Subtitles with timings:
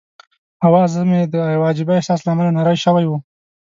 [0.67, 3.17] اواز مې د یوه عجيبه احساس له امله نری شوی وو.